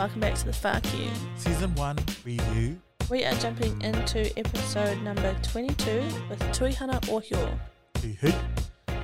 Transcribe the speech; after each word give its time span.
welcome 0.00 0.20
back 0.20 0.34
to 0.34 0.46
the 0.46 0.52
Far 0.54 0.80
Q. 0.80 0.98
Season 1.36 1.74
1 1.74 1.98
review. 2.24 2.80
We 3.10 3.22
are 3.26 3.34
jumping 3.34 3.82
into 3.82 4.32
episode 4.38 5.02
number 5.02 5.36
22 5.42 6.00
with 6.30 6.40
Tuihana 6.54 7.06
Ohio. 7.10 7.60
Uhu. 7.96 8.34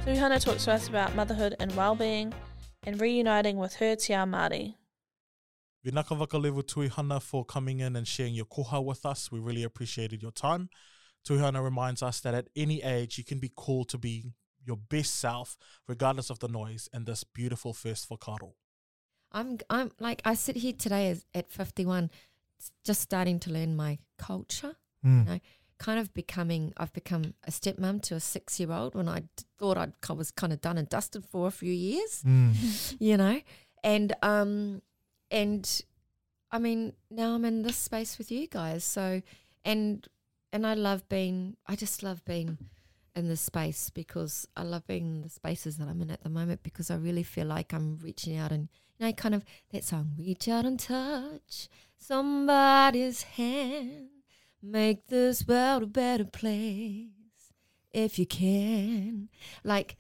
Tuihana 0.07 0.43
talks 0.43 0.65
to 0.65 0.73
us 0.73 0.89
about 0.89 1.15
motherhood 1.15 1.55
and 1.61 1.77
well-being 1.77 2.33
and 2.85 2.99
reuniting 2.99 3.59
with 3.59 3.75
her 3.75 3.95
taha 3.95 4.25
Māori. 4.25 4.77
Vinaka 5.87 6.17
Vakalevu 6.17 6.63
Tuihana 6.63 7.21
for 7.21 7.45
coming 7.45 7.81
in 7.81 7.95
and 7.95 8.09
sharing 8.09 8.33
your 8.33 8.47
koha 8.47 8.83
with 8.83 9.05
us. 9.05 9.31
We 9.31 9.39
really 9.39 9.65
appreciated 9.65 10.23
your 10.23 10.33
time. 10.33 10.71
Tuihana 11.29 11.63
reminds 11.63 12.03
us 12.03 12.21
that 12.21 12.33
at 12.33 12.49
any 12.57 12.83
age 12.83 13.19
you 13.19 13.25
can 13.25 13.39
be 13.39 13.51
called 13.51 13.91
to 13.91 13.99
be 13.99 14.33
your 14.65 14.79
best 14.79 15.17
self, 15.17 15.59
regardless 15.87 16.31
of 16.31 16.39
the 16.39 16.49
noise, 16.49 16.89
and 16.91 17.05
this 17.05 17.23
beautiful 17.23 17.75
first 17.75 18.09
for 18.09 18.17
Karo. 18.17 18.55
I'm 19.37 19.59
I'm 19.71 19.91
like 20.01 20.23
I 20.25 20.35
sit 20.35 20.57
here 20.57 20.73
today 20.73 21.11
as, 21.11 21.25
at 21.35 21.51
51, 21.53 22.11
just 22.85 23.01
starting 23.03 23.39
to 23.41 23.51
learn 23.53 23.77
my 23.77 23.99
culture, 24.19 24.75
Mm. 25.05 25.27
know, 25.27 25.41
kind 25.79 26.01
of 26.01 26.13
becoming 26.15 26.73
I've 26.79 26.93
become 26.95 27.35
a 27.45 27.51
stepmom 27.51 28.01
to 28.03 28.15
a 28.15 28.19
6-year-old 28.19 28.95
when 28.95 29.09
I 29.09 29.21
d- 29.21 29.27
thought 29.59 29.77
I'd, 29.77 29.93
I 30.09 30.13
was 30.15 30.31
kind 30.31 30.53
of 30.53 30.61
done 30.63 30.79
and 30.79 30.89
dusted 30.89 31.25
for 31.25 31.47
a 31.47 31.51
few 31.51 31.73
years, 31.73 32.23
Mm. 32.25 32.97
you 33.09 33.17
know. 33.17 33.41
And 33.85 34.15
um 34.23 34.81
and 35.31 35.83
I 36.51 36.59
mean, 36.59 36.95
now 37.11 37.35
I'm 37.35 37.45
in 37.45 37.63
this 37.63 37.77
space 37.77 38.17
with 38.19 38.31
you 38.33 38.47
guys. 38.49 38.85
So 38.85 39.21
and 39.65 40.07
and 40.53 40.67
I 40.67 40.75
love 40.75 41.07
being 41.11 41.57
I 41.67 41.77
just 41.77 42.03
love 42.03 42.25
being 42.25 42.57
in 43.15 43.29
this 43.29 43.41
space 43.43 43.91
because 43.91 44.47
I 44.57 44.63
love 44.63 44.87
being 44.87 45.07
in 45.07 45.23
the 45.23 45.29
spaces 45.29 45.77
that 45.77 45.89
I'm 45.89 46.01
in 46.03 46.11
at 46.11 46.23
the 46.23 46.31
moment 46.31 46.63
because 46.63 46.91
I 46.91 46.97
really 46.97 47.23
feel 47.23 47.47
like 47.47 47.73
I'm 47.75 47.99
reaching 48.03 48.37
out 48.39 48.53
and 48.53 48.69
you 48.99 49.07
I 49.07 49.13
kind 49.13 49.35
of 49.35 49.45
that 49.73 49.85
song, 49.85 50.13
reach 50.19 50.49
out 50.49 50.65
and 50.65 50.79
touch 50.79 51.69
somebody's 51.99 53.23
hand, 53.23 54.09
make 54.63 55.09
this 55.09 55.47
world 55.47 55.83
a 55.83 55.87
better 55.87 56.25
place 56.25 57.09
if 57.93 58.19
you 58.19 58.27
can. 58.27 59.29
Like, 59.65 59.97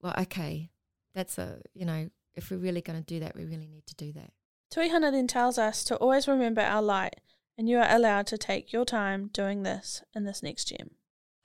well, 0.00 0.14
okay, 0.18 0.70
that's 1.14 1.38
a 1.38 1.60
you 1.74 1.84
know, 1.84 2.10
if 2.34 2.50
we're 2.50 2.58
really 2.58 2.80
going 2.80 2.98
to 2.98 3.04
do 3.04 3.20
that, 3.20 3.36
we 3.36 3.44
really 3.44 3.68
need 3.68 3.86
to 3.86 3.94
do 3.94 4.12
that. 4.12 4.32
Tuihana 4.72 5.12
then 5.12 5.26
tells 5.26 5.58
us 5.58 5.84
to 5.84 5.96
always 5.96 6.26
remember 6.26 6.60
our 6.60 6.82
light 6.82 7.20
and 7.56 7.68
you 7.68 7.78
are 7.78 7.88
allowed 7.88 8.26
to 8.28 8.38
take 8.38 8.72
your 8.72 8.84
time 8.84 9.30
doing 9.32 9.62
this 9.62 10.02
in 10.14 10.24
this 10.24 10.42
next 10.42 10.64
gem. 10.66 10.90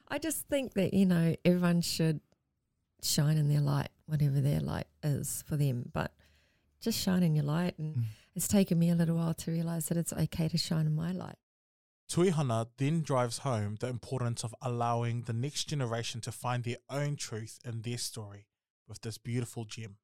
I 0.08 0.18
just 0.18 0.48
think 0.48 0.74
that, 0.74 0.94
you 0.94 1.06
know, 1.06 1.36
everyone 1.46 1.82
should 1.82 2.22
shine 3.04 3.38
in 3.38 3.48
their 3.48 3.62
light, 3.62 3.90
whatever 4.08 4.42
their 4.42 4.60
light 4.60 4.88
is 5.04 5.44
for 5.48 5.56
them. 5.56 5.90
But 5.94 6.12
just 6.82 7.00
shine 7.00 7.24
in 7.24 7.36
your 7.36 7.46
light. 7.46 7.78
And 7.78 7.96
Mm. 7.96 8.04
it's 8.36 8.48
taken 8.48 8.78
me 8.80 8.90
a 8.90 8.96
little 8.96 9.16
while 9.18 9.34
to 9.34 9.52
realize 9.52 9.88
that 9.88 9.98
it's 9.98 10.14
okay 10.14 10.48
to 10.50 10.58
shine 10.58 10.86
in 10.88 10.96
my 10.96 11.12
light. 11.12 11.38
Tuihana 12.10 12.68
then 12.78 13.02
drives 13.02 13.40
home 13.40 13.76
the 13.76 13.88
importance 13.88 14.44
of 14.44 14.56
allowing 14.62 15.24
the 15.24 15.34
next 15.34 15.66
generation 15.66 16.22
to 16.22 16.32
find 16.32 16.64
their 16.64 16.78
own 16.90 17.16
truth 17.16 17.60
in 17.64 17.82
their 17.84 17.98
story 18.00 18.48
with 18.88 19.02
this 19.02 19.18
beautiful 19.20 19.66
gem. 19.66 19.98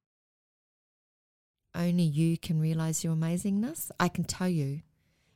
Only 1.74 2.04
you 2.04 2.38
can 2.38 2.60
realize 2.60 3.04
your 3.04 3.14
amazingness. 3.14 3.90
I 4.00 4.08
can 4.08 4.24
tell 4.24 4.48
you, 4.48 4.82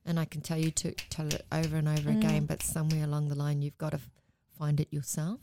and 0.05 0.19
I 0.19 0.25
can 0.25 0.41
tell 0.41 0.57
you 0.59 0.71
to 0.71 0.93
tell 1.11 1.27
it 1.27 1.45
over 1.53 1.77
and 1.77 1.89
over 1.89 2.11
Mm. 2.11 2.19
again, 2.19 2.47
but 2.47 2.63
somewhere 2.63 3.05
along 3.05 3.29
the 3.29 3.35
line, 3.35 3.61
you've 3.63 3.77
got 3.77 3.91
to 3.91 3.97
f- 3.97 4.11
find 4.57 4.81
it 4.81 4.93
yourself. 4.93 5.41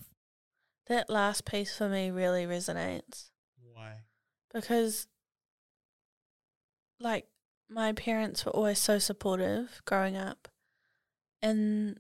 That 0.88 1.10
last 1.10 1.46
piece 1.46 1.78
for 1.78 1.90
me 1.90 2.10
really 2.10 2.46
resonates 2.46 3.30
Why? 3.62 4.06
because, 4.54 5.08
like, 7.00 7.28
my 7.70 7.92
parents 7.94 8.46
were 8.46 8.52
always 8.52 8.80
so 8.80 8.98
supportive 8.98 9.82
growing 9.86 10.16
up. 10.16 10.48
And 11.42 12.00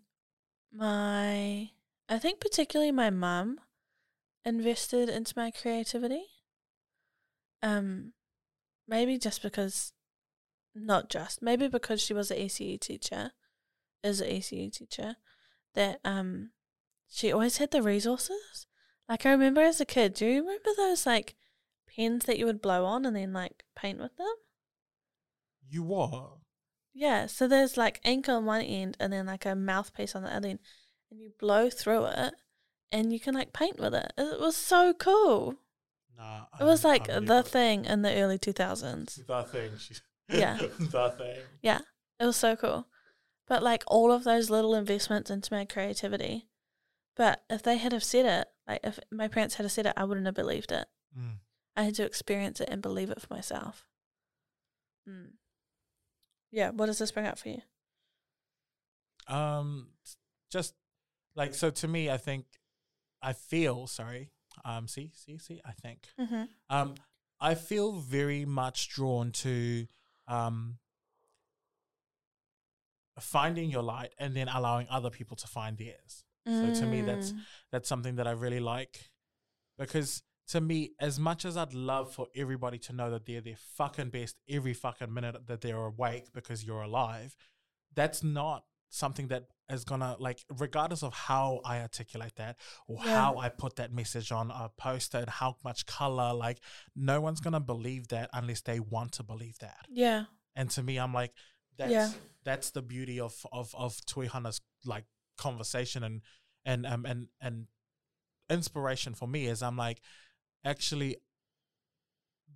my, 0.73 1.71
I 2.09 2.19
think 2.19 2.39
particularly 2.39 2.91
my 2.91 3.09
mum 3.09 3.59
invested 4.45 5.09
into 5.09 5.33
my 5.35 5.51
creativity. 5.51 6.23
Um, 7.61 8.13
maybe 8.87 9.17
just 9.17 9.41
because, 9.41 9.91
not 10.73 11.09
just, 11.09 11.41
maybe 11.41 11.67
because 11.67 12.01
she 12.01 12.13
was 12.13 12.31
an 12.31 12.37
ECE 12.37 12.79
teacher, 12.79 13.31
is 14.03 14.21
an 14.21 14.29
ECE 14.29 14.71
teacher, 14.71 15.15
that 15.75 15.99
um, 16.05 16.51
she 17.09 17.31
always 17.31 17.57
had 17.57 17.71
the 17.71 17.81
resources. 17.81 18.67
Like 19.09 19.25
I 19.25 19.31
remember 19.31 19.61
as 19.61 19.81
a 19.81 19.85
kid, 19.85 20.13
do 20.13 20.25
you 20.25 20.41
remember 20.41 20.69
those 20.75 21.05
like 21.05 21.35
pens 21.93 22.25
that 22.25 22.37
you 22.37 22.45
would 22.45 22.61
blow 22.61 22.85
on 22.85 23.05
and 23.05 23.15
then 23.15 23.33
like 23.33 23.63
paint 23.75 23.99
with 23.99 24.15
them? 24.17 24.27
You 25.69 25.83
what? 25.83 26.29
Yeah, 26.93 27.27
so 27.27 27.47
there's 27.47 27.77
like 27.77 27.99
ink 28.03 28.27
on 28.27 28.45
one 28.45 28.61
end 28.61 28.97
and 28.99 29.13
then 29.13 29.25
like 29.27 29.45
a 29.45 29.55
mouthpiece 29.55 30.15
on 30.15 30.23
the 30.23 30.33
other 30.33 30.49
end, 30.49 30.59
and 31.11 31.19
you 31.19 31.31
blow 31.39 31.69
through 31.69 32.05
it, 32.05 32.33
and 32.91 33.13
you 33.13 33.19
can 33.19 33.35
like 33.35 33.53
paint 33.53 33.79
with 33.79 33.93
it. 33.93 34.11
It 34.17 34.39
was 34.39 34.55
so 34.55 34.93
cool. 34.93 35.55
Nah. 36.17 36.45
It 36.59 36.63
was 36.63 36.83
I'm- 36.83 36.91
like 36.91 37.09
I'm 37.09 37.25
the 37.25 37.43
thing 37.43 37.85
in 37.85 38.01
the 38.01 38.13
early 38.15 38.37
two 38.37 38.53
thousands. 38.53 39.19
The 39.27 39.43
thing. 39.43 39.71
Yeah. 40.29 40.57
the 40.79 41.13
thing. 41.17 41.37
Yeah, 41.61 41.79
it 42.19 42.25
was 42.25 42.35
so 42.37 42.55
cool. 42.55 42.87
But 43.47 43.63
like 43.63 43.83
all 43.87 44.11
of 44.11 44.23
those 44.23 44.49
little 44.49 44.73
investments 44.75 45.29
into 45.29 45.53
my 45.53 45.65
creativity. 45.65 46.47
But 47.15 47.43
if 47.49 47.63
they 47.63 47.77
had 47.77 47.93
have 47.93 48.03
said 48.03 48.25
it, 48.25 48.47
like 48.67 48.81
if 48.83 48.99
my 49.11 49.27
parents 49.27 49.55
had 49.55 49.63
have 49.63 49.71
said 49.71 49.85
it, 49.85 49.93
I 49.95 50.03
wouldn't 50.03 50.25
have 50.25 50.35
believed 50.35 50.71
it. 50.71 50.87
Mm. 51.17 51.37
I 51.75 51.83
had 51.83 51.95
to 51.95 52.05
experience 52.05 52.59
it 52.59 52.69
and 52.69 52.81
believe 52.81 53.09
it 53.09 53.21
for 53.21 53.33
myself. 53.33 53.85
Mm. 55.07 55.31
Yeah, 56.57 56.71
what 56.71 56.87
does 56.87 56.97
this 56.97 57.11
bring 57.11 57.27
up 57.27 57.37
for 57.37 57.49
you? 57.49 57.61
Um, 59.27 59.89
just 60.49 60.73
like 61.35 61.53
so 61.53 61.69
to 61.69 61.87
me, 61.87 62.09
I 62.09 62.17
think 62.17 62.45
I 63.21 63.33
feel 63.33 63.85
sorry. 63.85 64.31
Um, 64.65 64.87
see, 64.87 65.11
see, 65.13 65.37
see. 65.37 65.61
I 65.63 65.73
think 65.73 66.07
Mm-hmm. 66.19 66.43
um, 66.69 66.95
I 67.39 67.53
feel 67.53 67.91
very 67.99 68.43
much 68.45 68.89
drawn 68.89 69.31
to 69.43 69.85
um 70.27 70.79
finding 73.19 73.69
your 73.69 73.83
light 73.83 74.13
and 74.17 74.35
then 74.35 74.47
allowing 74.47 74.87
other 74.89 75.09
people 75.11 75.35
to 75.37 75.47
find 75.47 75.77
theirs. 75.77 76.23
So 76.47 76.71
to 76.71 76.85
me, 76.87 77.01
that's 77.01 77.33
Mm. 77.33 77.39
that's 77.71 77.89
something 77.89 78.15
that 78.15 78.25
I 78.27 78.31
really 78.31 78.61
like 78.61 79.11
because 79.77 80.23
to 80.49 80.61
me, 80.61 80.91
as 80.99 81.19
much 81.19 81.43
as 81.45 81.57
I'd 81.57 81.73
love 81.73 82.13
for 82.13 82.27
everybody 82.35 82.77
to 82.79 82.93
know 82.93 83.11
that 83.11 83.25
they're 83.25 83.41
their 83.41 83.57
fucking 83.75 84.09
best 84.09 84.35
every 84.49 84.73
fucking 84.73 85.13
minute 85.13 85.47
that 85.47 85.61
they're 85.61 85.75
awake 85.85 86.27
because 86.33 86.63
you're 86.63 86.81
alive, 86.83 87.35
that's 87.93 88.23
not 88.23 88.63
something 88.89 89.27
that 89.27 89.43
is 89.69 89.83
gonna 89.83 90.15
like 90.19 90.39
regardless 90.57 91.03
of 91.03 91.13
how 91.13 91.59
I 91.65 91.81
articulate 91.81 92.35
that 92.37 92.55
or 92.87 92.99
Yeah. 93.03 93.15
how 93.15 93.37
I 93.37 93.49
put 93.49 93.75
that 93.75 93.91
message 93.91 94.31
on 94.31 94.49
a 94.49 94.69
poster 94.77 95.17
and 95.17 95.29
how 95.29 95.57
much 95.65 95.85
color, 95.85 96.33
like 96.33 96.59
no 96.95 97.19
one's 97.19 97.41
gonna 97.41 97.59
believe 97.59 98.07
that 98.09 98.29
unless 98.31 98.61
they 98.61 98.79
want 98.79 99.11
to 99.13 99.23
believe 99.23 99.57
that. 99.59 99.85
Yeah. 99.89 100.25
And 100.55 100.69
to 100.71 100.83
me, 100.83 100.97
I'm 100.97 101.13
like, 101.13 101.33
that's 101.75 101.91
Yeah. 101.91 102.11
that's 102.45 102.69
the 102.71 102.81
beauty 102.81 103.19
of 103.19 103.45
of 103.51 103.75
of 103.75 103.97
Tuihana's 104.05 104.61
like 104.85 105.03
conversation 105.37 106.03
and 106.03 106.21
and 106.63 106.85
um 106.85 107.05
and 107.05 107.27
and 107.41 107.67
inspiration 108.49 109.13
for 109.13 109.27
me 109.27 109.47
is 109.47 109.61
I'm 109.61 109.75
like, 109.77 109.99
actually, 110.65 111.17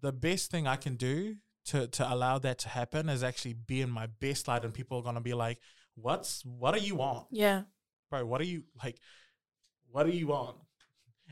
the 0.02 0.12
best 0.12 0.52
thing 0.52 0.68
I 0.68 0.76
can 0.76 0.96
do 0.96 1.36
to 1.66 1.88
to 1.88 2.12
allow 2.14 2.40
that 2.40 2.58
to 2.60 2.70
happen 2.70 3.10
is 3.10 3.24
actually 3.24 3.54
be 3.54 3.82
in 3.82 3.90
my 3.90 4.08
best 4.08 4.48
light, 4.48 4.64
and 4.66 4.74
people 4.74 4.98
are 4.98 5.04
gonna 5.04 5.22
be 5.22 5.34
like, 5.34 5.60
"What's 5.96 6.44
what 6.44 6.74
do 6.74 6.82
you 6.82 6.96
want, 6.96 7.28
Yeah. 7.32 7.64
bro? 8.10 8.26
What 8.26 8.42
are 8.42 8.46
you 8.46 8.64
like? 8.84 9.00
What 9.92 10.04
do 10.06 10.12
you 10.12 10.28
want?" 10.28 10.58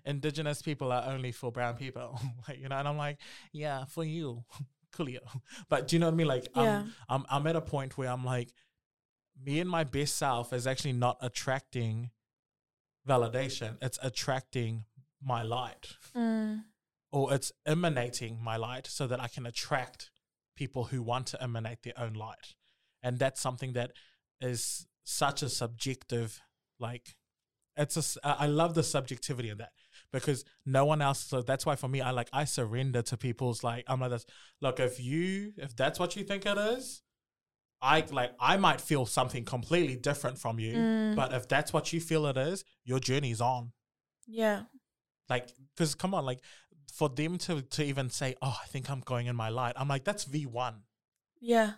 Indigenous 0.06 0.62
people 0.62 0.92
are 0.92 1.04
only 1.12 1.32
for 1.32 1.52
brown 1.52 1.76
people, 1.76 2.20
like, 2.48 2.60
you 2.60 2.70
know, 2.70 2.78
and 2.78 2.88
I'm 2.88 2.98
like, 2.98 3.18
yeah, 3.52 3.86
for 3.86 4.04
you, 4.06 4.46
coolio. 4.94 5.20
But 5.68 5.88
do 5.88 5.96
you 5.96 6.00
know 6.00 6.06
what 6.08 6.14
I 6.14 6.16
mean? 6.16 6.28
Like, 6.28 6.48
Yeah. 6.56 6.84
I'm, 6.84 6.94
I'm 7.10 7.26
I'm 7.30 7.48
at 7.48 7.56
a 7.56 7.62
point 7.62 7.98
where 7.98 8.10
I'm 8.10 8.24
like, 8.24 8.54
me 9.44 9.60
and 9.60 9.70
my 9.70 9.84
best 9.84 10.16
self 10.18 10.54
is 10.54 10.68
actually 10.68 10.94
not 10.94 11.18
attracting 11.22 12.12
validation. 13.08 13.78
It's 13.82 14.00
attracting 14.02 14.86
my 15.22 15.42
light, 15.44 15.96
Mm. 16.16 16.64
or 17.12 17.34
it's 17.34 17.52
emanating 17.66 18.42
my 18.42 18.56
light, 18.58 18.88
so 18.88 19.08
that 19.08 19.20
I 19.20 19.28
can 19.28 19.46
attract 19.46 20.12
people 20.56 20.86
who 20.86 21.02
want 21.02 21.28
to 21.28 21.42
emanate 21.44 21.84
their 21.84 21.98
own 21.98 22.14
light, 22.14 22.56
and 23.02 23.18
that's 23.20 23.40
something 23.42 23.74
that 23.74 23.92
is 24.42 24.88
such 25.04 25.42
a 25.42 25.50
subjective, 25.50 26.42
like, 26.80 27.16
it's 27.76 28.18
a, 28.18 28.28
I 28.28 28.48
love 28.48 28.74
the 28.76 28.84
subjectivity 28.84 29.50
of 29.50 29.58
that 29.60 29.72
because 30.12 30.44
no 30.66 30.84
one 30.86 31.02
else. 31.02 31.20
So 31.20 31.42
that's 31.42 31.66
why 31.66 31.76
for 31.78 31.88
me, 31.88 32.02
I 32.02 32.12
like 32.12 32.28
I 32.34 32.44
surrender 32.44 33.02
to 33.04 33.16
people's 33.16 33.64
like 33.64 33.86
I'm 33.88 34.02
like 34.02 34.10
this. 34.10 34.26
Look, 34.60 34.82
if 34.82 35.00
you 35.00 35.54
if 35.56 35.78
that's 35.78 35.98
what 35.98 36.18
you 36.18 36.26
think 36.26 36.46
it 36.46 36.58
is, 36.58 37.02
I 37.82 38.02
like 38.12 38.34
I 38.38 38.58
might 38.58 38.82
feel 38.82 39.06
something 39.06 39.46
completely 39.46 39.96
different 39.96 40.38
from 40.40 40.60
you, 40.60 40.74
Mm. 40.74 41.16
but 41.16 41.32
if 41.34 41.48
that's 41.48 41.72
what 41.72 41.94
you 41.94 42.02
feel 42.02 42.26
it 42.26 42.36
is, 42.36 42.66
your 42.84 43.00
journey's 43.00 43.40
on. 43.40 43.72
Yeah. 44.28 44.64
Like, 45.30 45.50
because 45.76 45.96
come 45.96 46.14
on, 46.14 46.26
like 46.26 46.40
for 46.94 47.08
them 47.10 47.38
to 47.40 47.62
to 47.62 47.84
even 47.84 48.10
say, 48.10 48.36
"Oh, 48.42 48.58
I 48.64 48.68
think 48.68 48.90
I'm 48.90 49.02
going 49.02 49.28
in 49.28 49.36
my 49.36 49.50
light," 49.50 49.74
I'm 49.78 49.88
like, 49.88 50.04
that's 50.04 50.24
V 50.26 50.46
one. 50.46 50.84
Yeah. 51.42 51.74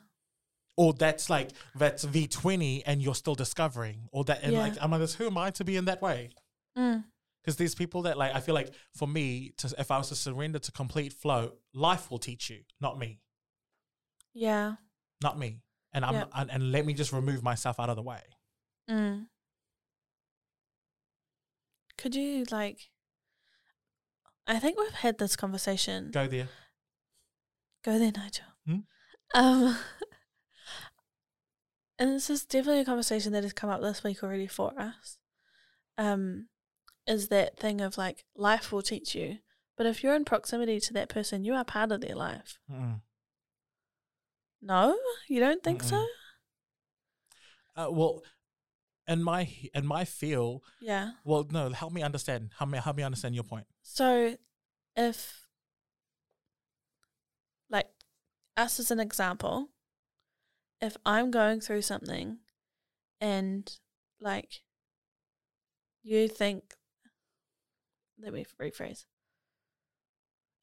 or 0.78 0.94
that's 0.94 1.30
like 1.30 1.52
that's 1.76 2.06
V20 2.06 2.82
and 2.86 3.02
you're 3.04 3.14
still 3.14 3.36
discovering, 3.36 4.08
or 4.12 4.24
that 4.24 4.40
and 4.42 4.54
Yeah. 4.54 4.60
like 4.60 4.74
I'm 4.82 4.90
like, 4.92 5.08
who 5.12 5.28
am 5.28 5.38
I 5.38 5.52
to 5.52 5.64
be 5.66 5.76
in 5.76 5.86
that 5.86 6.02
way? 6.02 6.32
Mm. 6.78 7.04
Because 7.44 7.58
there's 7.58 7.76
people 7.76 8.04
that 8.04 8.18
like 8.18 8.34
I 8.34 8.40
feel 8.40 8.56
like 8.56 8.74
for 8.96 9.08
me, 9.08 9.52
to 9.58 9.76
if 9.78 9.92
I 9.92 9.98
was 9.98 10.10
to 10.10 10.16
surrender 10.16 10.60
to 10.60 10.72
complete 10.72 11.12
flow, 11.14 11.52
life 11.74 12.10
will 12.10 12.20
teach 12.20 12.50
you, 12.50 12.62
not 12.80 12.98
me, 12.98 13.20
Yeah. 14.34 14.76
not 15.22 15.38
me, 15.38 15.62
and 15.92 16.06
I'm 16.06 16.14
Yeah. 16.16 16.26
and, 16.34 16.50
and 16.50 16.72
let 16.72 16.86
me 16.86 16.94
just 16.94 17.12
remove 17.12 17.44
myself 17.44 17.80
out 17.80 17.90
of 17.90 17.98
the 17.98 18.02
way. 18.04 18.24
Mm. 18.90 19.28
Could 21.98 22.16
you 22.16 22.46
like? 22.50 22.90
I 24.48 24.60
think 24.60 24.80
we've 24.80 24.92
had 24.92 25.18
this 25.18 25.36
conversation. 25.36 26.12
Go 26.12 26.28
there. 26.28 26.50
Go 27.84 27.98
there, 27.98 28.12
Nigel. 28.16 28.46
Hmm? 28.66 28.80
Um, 29.34 29.78
and 32.00 32.12
this 32.12 32.30
is 32.30 32.46
definitely 32.46 32.82
a 32.82 32.86
conversation 32.86 33.34
that 33.34 33.44
has 33.44 33.54
come 33.54 33.70
up 33.70 33.82
this 33.82 34.04
week 34.04 34.24
already 34.24 34.48
for 34.48 34.74
us. 34.80 35.18
Um, 35.98 36.48
is 37.08 37.30
that 37.30 37.58
thing 37.58 37.82
of 37.82 37.98
like 37.98 38.26
life 38.36 38.72
will 38.72 38.82
teach 38.82 39.16
you, 39.16 39.38
but 39.78 39.86
if 39.86 40.04
you're 40.04 40.16
in 40.16 40.26
proximity 40.26 40.80
to 40.80 40.94
that 40.94 41.10
person, 41.10 41.44
you 41.44 41.54
are 41.54 41.66
part 41.66 41.92
of 41.92 42.02
their 42.02 42.16
life. 42.16 42.60
Mm-mm. 42.72 43.02
No, 44.62 44.96
you 45.28 45.40
don't 45.40 45.64
think 45.64 45.82
so? 45.82 46.06
Uh, 47.76 47.88
well, 47.90 48.22
in 49.08 49.24
my 49.24 49.50
and 49.74 49.88
my 49.88 50.06
feel, 50.06 50.64
Yeah. 50.80 51.12
well, 51.24 51.46
no, 51.50 51.70
help 51.70 51.94
me 51.94 52.02
understand. 52.02 52.52
Help 52.58 52.70
me 52.70 52.78
help 52.78 52.98
me 52.98 53.04
understand 53.04 53.36
your 53.36 53.44
point. 53.44 53.68
So, 53.82 54.38
if, 54.96 55.48
like, 57.70 57.90
us 58.58 58.80
as 58.80 58.92
an 58.92 59.00
example, 59.00 59.70
if 60.80 60.98
I'm 61.06 61.32
going 61.32 61.62
through 61.62 61.84
something 61.84 62.40
and, 63.20 63.72
like, 64.20 64.62
you 66.04 66.28
think, 66.28 66.76
let 68.20 68.34
me 68.34 68.46
rephrase. 68.60 69.06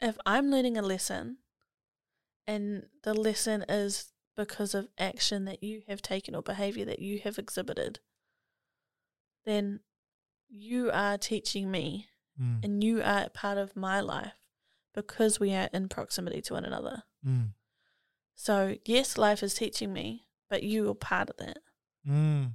If 0.01 0.17
I'm 0.25 0.51
learning 0.51 0.77
a 0.77 0.83
lesson 0.83 1.39
and 2.47 2.87
the 3.03 3.15
lesson 3.15 3.65
is 3.69 4.13
because 4.37 4.75
of 4.75 4.89
action 4.97 5.45
that 5.47 5.63
you 5.63 5.83
have 5.89 6.01
taken 6.01 6.35
or 6.35 6.43
behavior 6.43 6.85
that 6.85 7.01
you 7.01 7.19
have 7.25 7.39
exhibited, 7.39 7.99
then 9.49 9.81
you 10.49 10.91
are 10.93 11.19
teaching 11.19 11.71
me 11.71 12.07
Mm. 12.41 12.65
and 12.65 12.85
you 12.85 13.03
are 13.03 13.29
part 13.31 13.59
of 13.59 13.75
my 13.75 13.99
life 14.01 14.35
because 14.95 15.41
we 15.41 15.53
are 15.55 15.69
in 15.73 15.89
proximity 15.89 16.41
to 16.43 16.55
one 16.55 16.65
another. 16.65 17.03
Mm. 17.27 17.55
So, 18.37 18.77
yes, 18.85 19.19
life 19.19 19.43
is 19.43 19.55
teaching 19.55 19.93
me, 19.93 20.29
but 20.49 20.63
you 20.63 20.89
are 20.89 20.95
part 20.95 21.31
of 21.31 21.37
that. 21.39 21.59
Mm. 22.07 22.55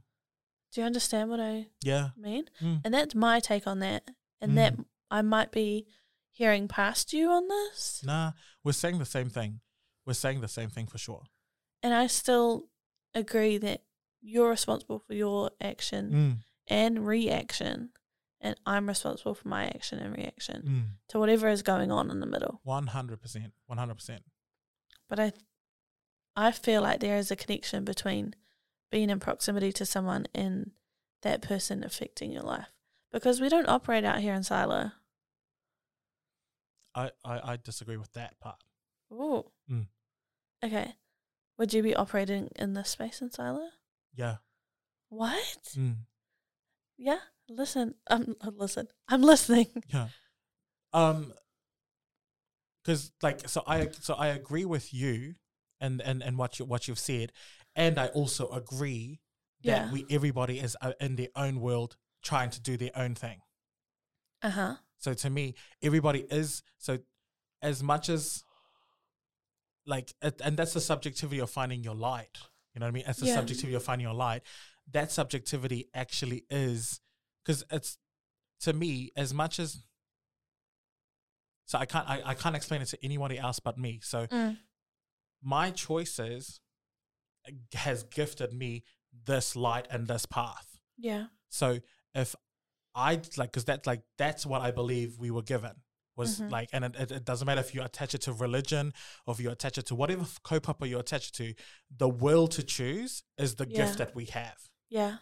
Do 0.72 0.82
you 0.82 0.88
understand 0.88 1.30
what 1.30 1.42
I 1.42 1.70
Yeah. 1.82 2.12
mean? 2.16 2.46
Mm. 2.62 2.82
And 2.86 2.94
that's 2.94 3.14
my 3.14 3.42
take 3.42 3.68
on 3.68 3.80
that. 3.80 4.10
And 4.40 4.54
Mm. 4.54 4.56
that 4.56 4.74
I 5.12 5.22
might 5.22 5.52
be 5.52 5.86
hearing 6.32 6.68
past 6.70 7.12
you 7.14 7.30
on 7.30 7.48
this. 7.50 8.02
Nah, 8.04 8.32
we're 8.64 8.72
saying 8.72 9.00
the 9.00 9.06
same 9.06 9.30
thing. 9.30 9.60
We're 10.06 10.14
saying 10.14 10.40
the 10.42 10.48
same 10.48 10.70
thing 10.70 10.88
for 10.88 10.98
sure. 10.98 11.26
And 11.84 11.94
I 11.94 12.08
still 12.08 12.70
agree 13.14 13.58
that 13.58 13.84
you're 14.22 14.50
responsible 14.50 15.00
for 15.00 15.14
your 15.14 15.52
action 15.60 16.12
Mm. 16.12 16.44
And 16.68 17.06
reaction. 17.06 17.90
And 18.42 18.56
I'm 18.66 18.88
responsible 18.88 19.36
for 19.36 19.48
my 19.48 19.66
action 19.68 20.00
and 20.00 20.16
reaction 20.16 20.64
Mm. 20.68 20.86
to 21.10 21.20
whatever 21.20 21.48
is 21.48 21.62
going 21.64 21.92
on 21.92 22.12
in 22.12 22.20
the 22.20 22.26
middle. 22.26 22.60
One 22.64 22.88
hundred 22.88 23.22
percent. 23.22 23.54
One 23.68 23.78
hundred 23.78 23.96
percent. 23.96 24.24
but 25.10 25.20
I 25.20 25.32
I 26.36 26.52
feel 26.52 26.82
like 26.82 27.00
there 27.00 27.18
is 27.18 27.30
a 27.32 27.36
connection 27.36 27.86
between 27.86 28.34
being 28.92 29.10
in 29.10 29.20
proximity 29.20 29.72
to 29.74 29.86
someone 29.86 30.26
and 30.34 30.72
that 31.22 31.42
person 31.42 31.84
affecting 31.84 32.32
your 32.34 32.42
life 32.44 32.68
because 33.12 33.40
we 33.40 33.48
don't 33.50 33.70
operate 33.70 34.04
out 34.04 34.20
here 34.20 34.34
in 34.34 34.44
silo. 34.44 34.92
I, 36.96 37.12
I 37.24 37.54
I 37.54 37.58
disagree 37.58 37.98
with 37.98 38.12
that 38.14 38.40
part. 38.40 38.58
Ooh. 39.12 39.46
Mm. 39.72 39.88
Okay. 40.64 40.96
Would 41.58 41.74
you 41.74 41.82
be 41.84 41.96
operating 41.96 42.50
in 42.56 42.74
this 42.74 42.90
space 42.90 43.22
in 43.22 43.32
silo? 43.32 43.70
Yeah. 44.16 44.38
What? 45.10 45.74
Mm. 45.78 45.98
Yeah. 47.04 47.20
Listen. 47.50 47.96
Um. 48.10 48.36
Listen. 48.58 48.88
I'm 49.10 49.22
listening. 49.22 49.68
Yeah. 49.94 50.08
Um. 50.94 51.34
Because 52.84 53.12
like 53.22 53.48
so 53.48 53.64
I 53.68 53.90
so 54.00 54.14
I 54.14 54.28
agree 54.28 54.66
with 54.66 54.94
you, 54.94 55.36
and 55.80 56.02
and 56.02 56.22
and 56.24 56.38
what 56.38 56.60
you 56.60 56.66
what 56.66 56.88
you've 56.88 57.00
said, 57.00 57.32
and 57.76 57.98
I 58.00 58.08
also 58.08 58.48
agree 58.50 59.20
that 59.64 59.88
Yeah. 59.88 59.92
we 59.92 60.06
everybody 60.10 60.60
is 60.60 60.76
uh, 60.82 60.94
in 61.00 61.16
their 61.16 61.30
own 61.36 61.60
world 61.62 61.96
trying 62.22 62.50
to 62.52 62.62
do 62.62 62.78
their 62.78 62.92
own 62.96 63.16
thing. 63.16 63.40
Uh 64.42 64.50
huh. 64.50 64.76
So 64.98 65.14
to 65.14 65.30
me, 65.30 65.56
everybody 65.82 66.26
is 66.30 66.64
so 66.78 67.00
as 67.62 67.82
much 67.84 68.10
as 68.10 68.44
like, 69.86 70.14
and 70.22 70.56
that's 70.58 70.74
the 70.74 70.82
subjectivity 70.82 71.40
of 71.40 71.50
finding 71.50 71.84
your 71.84 71.96
light. 71.96 72.38
You 72.74 72.80
know 72.80 72.86
what 72.86 72.90
I 72.90 72.92
mean? 72.92 73.04
That's 73.06 73.20
the 73.20 73.28
Yeah. 73.28 73.36
subjectivity 73.36 73.76
of 73.76 73.84
finding 73.84 74.06
your 74.08 74.16
light. 74.16 74.42
That 74.92 75.12
subjectivity 75.12 75.90
actually 75.94 76.46
is 76.50 77.00
because 77.44 77.64
it's 77.72 77.98
to 78.62 78.74
me 78.74 79.12
as 79.16 79.34
much 79.34 79.60
as. 79.60 79.84
So 81.66 81.78
I 81.80 81.86
can't 81.86 82.08
I, 82.10 82.22
I 82.26 82.34
can't 82.34 82.56
explain 82.56 82.82
it 82.82 82.88
to 82.90 83.04
anybody 83.04 83.38
else 83.40 83.60
but 83.60 83.78
me. 83.78 84.00
So 84.04 84.28
Mm. 84.28 84.58
my 85.42 85.72
choices 85.72 86.60
has 87.74 88.04
gifted 88.04 88.54
me 88.54 88.84
this 89.26 89.56
light 89.56 89.88
and 89.90 90.08
this 90.08 90.26
path. 90.26 90.80
Yeah. 90.98 91.26
So 91.50 91.80
if 92.14 92.36
I 92.96 93.22
like, 93.38 93.52
because 93.52 93.66
that's 93.66 93.88
like 93.88 94.02
that's 94.18 94.46
what 94.46 94.62
I 94.62 94.72
believe 94.72 95.18
we 95.18 95.32
were 95.32 95.42
given 95.42 95.72
was 96.16 96.40
Mhm. 96.42 96.52
like, 96.52 96.70
and 96.74 96.86
it, 96.86 97.12
it, 97.12 97.26
doesn't 97.26 97.46
matter 97.48 97.60
if 97.62 97.74
you 97.74 97.82
attach 97.82 98.14
it 98.14 98.22
to 98.22 98.34
religion 98.34 98.94
or 99.26 99.34
if 99.34 99.40
you 99.40 99.50
attach 99.50 99.80
it 99.80 99.88
to 99.88 99.96
whatever 99.96 100.24
kaupapa 100.44 100.88
you 100.88 101.00
attach 101.00 101.30
it 101.30 101.34
to, 101.34 101.56
the 101.90 102.08
will 102.08 102.48
to 102.50 102.62
choose 102.62 103.24
is 103.38 103.56
the 103.56 103.68
Yeah. 103.68 103.78
gift 103.86 103.98
that 103.98 104.14
we 104.14 104.26
have, 104.26 104.58
Yeah. 104.98 105.16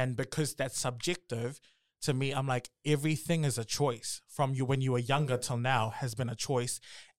and 0.00 0.16
because 0.16 0.50
that's 0.60 0.78
subjective. 0.78 1.60
To 2.06 2.12
me, 2.12 2.26
I'm 2.38 2.48
like 2.56 2.68
everything 2.84 3.44
is 3.44 3.56
a 3.58 3.64
choice 3.80 4.10
from 4.36 4.48
you 4.56 4.64
when 4.70 4.80
you 4.84 4.92
were 4.92 5.04
younger 5.14 5.38
till 5.38 5.56
now 5.74 5.90
has 6.02 6.14
been 6.14 6.28
a 6.28 6.34
choice, 6.48 6.74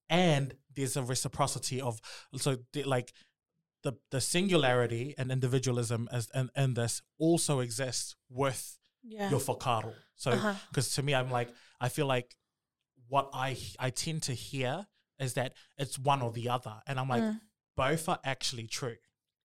and 0.08 0.54
there's 0.76 0.96
a 0.96 1.02
reciprocity 1.02 1.80
of 1.80 1.94
so 2.36 2.50
the, 2.72 2.82
like 2.84 3.12
the 3.84 3.92
the 4.14 4.20
singularity 4.20 5.14
and 5.18 5.32
individualism 5.32 6.08
as 6.12 6.28
in, 6.34 6.50
in 6.64 6.74
this 6.74 7.02
also 7.18 7.54
exists 7.60 8.14
with 8.28 8.62
Yeah. 9.02 9.30
your 9.30 9.40
whakaaro. 9.40 9.94
So, 10.16 10.30
Uh-huh. 10.32 10.54
because 10.68 10.88
to 10.96 11.02
me, 11.02 11.12
I'm 11.14 11.30
like, 11.38 11.50
I 11.80 11.88
feel 11.96 12.06
like 12.16 12.28
what 13.08 13.26
I 13.32 13.50
I 13.86 13.90
tend 13.90 14.22
to 14.28 14.34
hear 14.34 14.86
is 15.18 15.32
that 15.34 15.50
it's 15.82 15.98
one 15.98 16.20
or 16.26 16.32
the 16.32 16.48
other, 16.56 16.76
and 16.86 16.98
I'm 17.00 17.08
like, 17.14 17.22
Mm. 17.24 17.40
both 17.76 18.08
are 18.08 18.20
actually 18.24 18.66
true. 18.80 18.98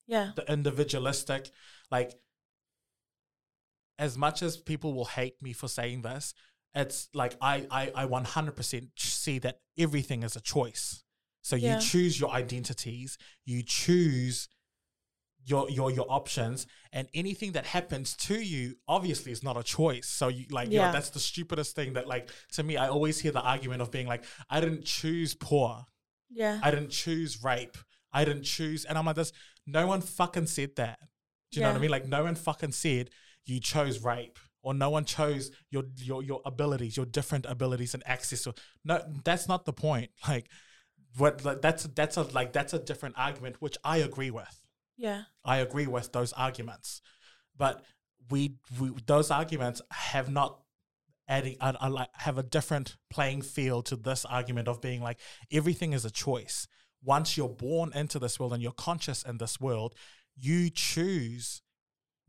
Yeah. 0.08 0.28
The 0.36 0.46
individualistic, 0.58 1.44
like, 1.98 2.12
as 4.06 4.18
much 4.18 4.42
as 4.42 4.58
people 4.58 4.94
will 4.94 5.06
hate 5.20 5.38
me 5.42 5.54
for 5.54 5.68
saying 5.70 6.02
this, 6.02 6.34
it's 6.74 7.08
like 7.14 7.34
I 7.42 7.56
I 7.72 7.84
I 8.04 8.06
100% 8.06 8.90
see 8.98 9.40
that 9.40 9.60
everything 9.78 10.24
is 10.24 10.36
a 10.36 10.42
choice. 10.42 11.04
So 11.44 11.56
Yeah. 11.56 11.76
you 11.76 11.82
choose 11.82 12.20
your 12.20 12.32
identities, 12.32 13.18
you 13.46 13.64
choose 13.64 14.48
your 15.46 15.70
your 15.70 15.90
your 15.92 16.06
options 16.20 16.68
and 16.92 17.08
anything 17.16 17.54
that 17.54 17.66
happens 17.66 18.16
to 18.16 18.36
you 18.54 18.76
obviously 18.88 19.32
is 19.32 19.42
not 19.42 19.58
a 19.58 19.64
choice 19.64 20.08
so 20.08 20.28
you 20.28 20.46
like 20.52 20.70
you 20.70 20.78
know, 20.78 20.84
Yeah. 20.86 20.92
that's 20.92 21.10
the 21.10 21.20
stupidest 21.20 21.76
thing 21.76 21.94
that 21.94 22.06
like 22.08 22.30
to 22.52 22.62
me 22.62 22.78
i 22.78 22.88
always 22.88 23.20
hear 23.20 23.32
the 23.32 23.42
argument 23.42 23.82
of 23.82 23.90
being 23.90 24.06
like 24.06 24.24
i 24.52 24.60
didn't 24.62 24.86
choose 24.86 25.34
poor 25.34 25.86
Yeah. 26.30 26.60
i 26.62 26.70
didn't 26.70 26.92
choose 26.92 27.44
rape 27.44 27.76
i 28.14 28.24
didn't 28.24 28.44
choose 28.44 28.86
and 28.86 29.00
i'm 29.00 29.06
like 29.08 29.16
this 29.16 29.32
no 29.66 29.88
one 29.88 30.02
fucking 30.02 30.46
said 30.46 30.76
that 30.76 31.00
do 31.52 31.60
you 31.60 31.64
know 31.64 31.72
what 31.72 31.78
i 31.78 31.82
mean 31.82 31.90
like 31.98 32.08
no 32.08 32.24
one 32.24 32.36
fucking 32.36 32.72
said 32.74 33.10
you 33.46 33.60
chose 33.60 34.04
rape 34.04 34.38
or 34.64 34.74
no 34.74 34.90
one 34.90 35.06
chose 35.06 35.52
your 35.70 35.84
your 35.98 36.24
your 36.24 36.42
abilities 36.46 36.96
your 36.96 37.06
different 37.06 37.46
abilities 37.48 37.94
and 37.94 38.04
access 38.06 38.44
to 38.44 38.54
no 38.86 39.02
that's 39.24 39.48
not 39.48 39.66
the 39.66 39.74
point 39.74 40.12
like 40.28 40.48
what 41.18 41.44
like, 41.44 41.62
that's 41.62 41.84
that's 41.96 42.18
a 42.18 42.22
like 42.24 42.54
that's 42.54 42.74
a 42.74 42.80
different 42.80 43.16
argument 43.18 43.56
which 43.60 43.78
i 43.84 43.98
agree 43.98 44.32
with 44.32 44.62
Yeah. 45.02 45.24
I 45.44 45.58
agree 45.58 45.88
with 45.88 46.12
those 46.12 46.32
arguments, 46.34 47.02
but 47.58 47.84
we, 48.30 48.58
we 48.80 48.92
those 49.08 49.32
arguments 49.32 49.82
have 49.90 50.30
not 50.30 50.60
adding 51.28 51.58
are, 51.60 51.76
are 51.82 51.90
like 51.90 52.10
have 52.14 52.38
a 52.38 52.44
different 52.44 52.98
playing 53.10 53.42
field 53.42 53.88
to 53.88 53.96
this 53.96 54.26
argument 54.26 54.68
of 54.68 54.80
being 54.80 55.02
like 55.02 55.20
everything 55.52 55.94
is 55.94 56.06
a 56.06 56.12
choice. 56.12 56.68
Once 57.04 57.36
you're 57.36 57.50
born 57.50 57.92
into 57.96 58.20
this 58.20 58.40
world 58.40 58.54
and 58.54 58.62
you're 58.62 58.72
conscious 58.72 59.24
in 59.24 59.40
this 59.40 59.60
world, 59.60 59.96
you 60.36 60.70
choose 60.70 61.64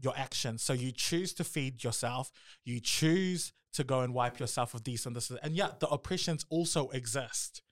your 0.03 0.13
actions. 0.17 0.63
So 0.63 0.73
you 0.75 0.93
choose 0.93 1.33
to 1.35 1.45
feed 1.45 1.83
yourself. 1.83 2.31
You 2.65 2.81
choose 2.81 3.53
to 3.73 3.85
go 3.85 4.01
and 4.01 4.13
wipe 4.13 4.39
yourself 4.39 4.75
of 4.75 4.85
these 4.85 5.07
and 5.07 5.17
this. 5.17 5.31
And 5.43 5.55
yeah, 5.55 5.71
the 5.79 5.89
oppressions 5.89 6.45
also 6.51 6.91
exist. 6.91 7.63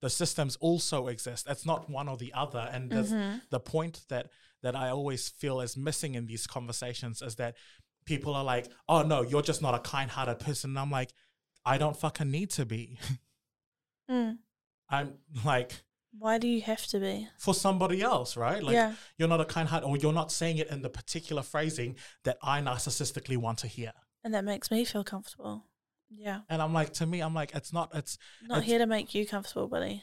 The 0.00 0.10
systems 0.10 0.56
also 0.56 1.08
exist. 1.08 1.46
It's 1.48 1.66
not 1.66 1.90
one 1.90 2.08
or 2.08 2.16
the 2.16 2.32
other. 2.34 2.68
And 2.72 2.90
Mhm. 2.92 3.40
the 3.50 3.60
point 3.60 4.04
that 4.08 4.30
that 4.62 4.76
I 4.76 4.90
always 4.90 5.28
feel 5.28 5.60
is 5.60 5.76
missing 5.76 6.14
in 6.14 6.26
these 6.26 6.46
conversations 6.46 7.20
is 7.20 7.34
that 7.34 7.56
people 8.04 8.32
are 8.32 8.44
like, 8.44 8.70
"Oh 8.88 9.02
no, 9.02 9.22
you're 9.22 9.42
just 9.42 9.60
not 9.60 9.74
a 9.74 9.80
kind-hearted 9.80 10.38
person." 10.38 10.70
And 10.70 10.78
I'm 10.78 10.90
like, 10.90 11.12
I 11.64 11.78
don't 11.78 11.96
fucking 11.96 12.30
need 12.30 12.50
to 12.50 12.64
be. 12.66 12.98
Mm. 14.10 14.38
I'm 14.88 15.18
like 15.44 15.84
Why 16.18 16.38
do 16.38 16.46
you 16.46 16.60
have 16.62 16.86
to 16.88 17.00
be? 17.00 17.28
for 17.38 17.54
somebody 17.54 18.02
else, 18.02 18.36
right? 18.36 18.62
Like 18.62 18.74
yeah. 18.74 18.94
you're 19.16 19.28
not 19.28 19.40
a 19.40 19.44
kind 19.44 19.68
heart, 19.68 19.84
or 19.84 19.96
you're 19.96 20.12
not 20.12 20.30
saying 20.30 20.58
it 20.58 20.68
in 20.68 20.82
the 20.82 20.90
particular 20.90 21.42
phrasing 21.42 21.96
that 22.24 22.36
I 22.42 22.60
narcissistically 22.60 23.36
want 23.36 23.58
to 23.58 23.66
hear. 23.66 23.92
And 24.22 24.34
that 24.34 24.44
makes 24.44 24.70
me 24.70 24.84
feel 24.84 25.04
comfortable. 25.04 25.64
Yeah. 26.10 26.40
And 26.50 26.60
I'm 26.60 26.74
like, 26.74 26.92
to 26.94 27.06
me, 27.06 27.20
I'm 27.20 27.34
like, 27.34 27.54
it's 27.54 27.72
not. 27.72 27.90
It's 27.94 28.18
Not 28.42 28.58
It's- 28.58 28.68
here 28.68 28.78
to 28.78 28.86
make 28.86 29.14
you 29.14 29.26
comfortable, 29.26 29.68
buddy. 29.68 30.02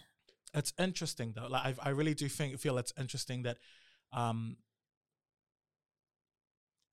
it's 0.53 0.73
interesting 0.79 1.33
though. 1.35 1.47
Like 1.47 1.77
I, 1.79 1.89
I 1.89 1.89
really 1.89 2.15
do 2.15 2.27
think 2.27 2.59
feel 2.59 2.79
it's 2.79 2.91
interesting 2.99 3.43
that, 3.43 3.57
um, 4.11 4.57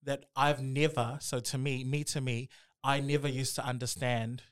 that 0.03 0.27
I've 0.37 0.63
never. 0.63 1.19
So 1.23 1.41
to 1.41 1.59
me, 1.59 1.83
me 1.85 2.05
to 2.05 2.21
me, 2.21 2.49
I 2.85 3.01
never 3.01 3.29
used 3.29 3.55
to 3.57 3.65
understand 3.65 4.43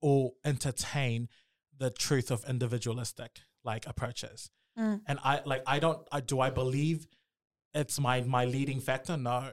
or 0.00 0.32
entertain 0.44 1.28
the 1.78 1.90
truth 1.90 2.30
of 2.30 2.44
individualistic 2.48 3.40
like 3.64 3.86
approaches. 3.86 4.50
Mm. 4.78 5.00
And 5.06 5.18
I 5.22 5.40
like 5.44 5.62
I 5.66 5.78
don't. 5.78 6.06
I 6.10 6.20
do 6.20 6.40
I 6.40 6.50
believe 6.50 7.06
it's 7.74 8.00
my 8.00 8.20
my 8.22 8.44
leading 8.44 8.80
factor? 8.80 9.16
No, 9.16 9.52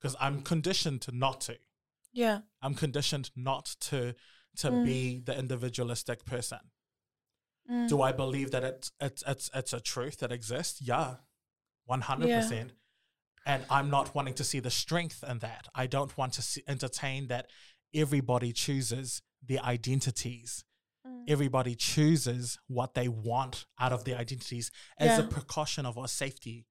because 0.00 0.16
I'm 0.20 0.42
conditioned 0.42 1.02
to 1.02 1.16
not 1.16 1.40
to. 1.42 1.58
Yeah. 2.12 2.40
I'm 2.62 2.74
conditioned 2.74 3.30
not 3.34 3.74
to 3.80 4.14
to 4.56 4.70
Mm. 4.70 4.84
be 4.84 5.18
the 5.18 5.36
individualistic 5.36 6.24
person. 6.24 6.60
Mm. 7.70 7.88
Do 7.88 8.02
I 8.02 8.12
believe 8.12 8.50
that 8.52 8.62
it's 8.62 8.92
it's 9.00 9.24
it's 9.26 9.50
it's 9.54 9.72
a 9.72 9.80
truth 9.80 10.18
that 10.18 10.30
exists? 10.30 10.80
Yeah, 10.80 11.16
one 11.86 12.02
hundred 12.02 12.28
percent. 12.28 12.72
And 13.46 13.64
I'm 13.68 13.90
not 13.90 14.14
wanting 14.14 14.34
to 14.34 14.44
see 14.44 14.60
the 14.60 14.70
strength 14.70 15.22
in 15.28 15.40
that. 15.40 15.68
I 15.74 15.86
don't 15.86 16.16
want 16.16 16.32
to 16.34 16.42
see, 16.42 16.62
entertain 16.66 17.26
that 17.28 17.50
everybody 17.92 18.52
chooses 18.52 19.20
their 19.46 19.62
identities. 19.62 20.64
Mm. 21.06 21.24
Everybody 21.28 21.74
chooses 21.74 22.58
what 22.66 22.94
they 22.94 23.08
want 23.08 23.66
out 23.78 23.92
of 23.92 24.04
their 24.04 24.16
identities 24.16 24.70
as 24.98 25.18
a 25.18 25.22
precaution 25.22 25.86
of 25.86 25.96
a 25.96 26.08
safety 26.08 26.66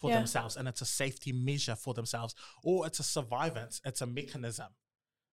for 0.00 0.10
Yeah. 0.10 0.18
themselves, 0.18 0.56
and 0.56 0.68
it's 0.68 0.80
a 0.80 0.86
safety 0.86 1.32
measure 1.32 1.74
for 1.76 1.94
themselves, 1.94 2.34
or 2.62 2.86
it's 2.86 3.00
a 3.00 3.02
survivance. 3.02 3.80
It's 3.84 4.00
a 4.00 4.06
mechanism 4.06 4.68